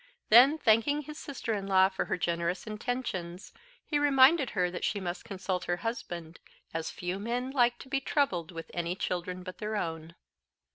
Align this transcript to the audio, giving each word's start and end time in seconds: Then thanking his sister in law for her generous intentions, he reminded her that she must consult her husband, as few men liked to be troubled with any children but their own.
Then 0.29 0.57
thanking 0.57 1.03
his 1.03 1.19
sister 1.19 1.53
in 1.53 1.67
law 1.67 1.87
for 1.87 2.05
her 2.05 2.17
generous 2.17 2.65
intentions, 2.65 3.53
he 3.85 3.99
reminded 3.99 4.49
her 4.57 4.71
that 4.71 4.83
she 4.83 4.99
must 4.99 5.23
consult 5.23 5.65
her 5.65 5.77
husband, 5.85 6.39
as 6.73 6.89
few 6.89 7.19
men 7.19 7.51
liked 7.51 7.81
to 7.83 7.87
be 7.87 7.99
troubled 8.01 8.51
with 8.51 8.71
any 8.73 8.95
children 8.95 9.43
but 9.43 9.59
their 9.59 9.75
own. 9.75 10.15